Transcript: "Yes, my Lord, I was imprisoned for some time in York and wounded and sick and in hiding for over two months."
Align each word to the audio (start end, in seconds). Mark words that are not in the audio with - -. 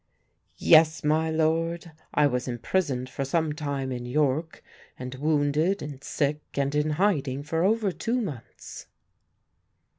"Yes, 0.57 1.03
my 1.03 1.29
Lord, 1.29 1.91
I 2.11 2.25
was 2.25 2.47
imprisoned 2.47 3.07
for 3.07 3.23
some 3.23 3.53
time 3.53 3.91
in 3.91 4.07
York 4.07 4.63
and 4.97 5.13
wounded 5.13 5.83
and 5.83 6.03
sick 6.03 6.41
and 6.55 6.73
in 6.73 6.89
hiding 6.97 7.43
for 7.43 7.63
over 7.63 7.91
two 7.91 8.19
months." 8.19 8.87